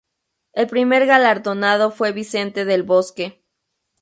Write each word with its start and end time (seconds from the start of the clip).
El 0.53 0.65
primer 0.65 1.05
galardonado 1.05 1.91
fue 1.91 2.11
Vicente 2.11 2.65
del 2.65 2.81
Bosque. 2.81 3.45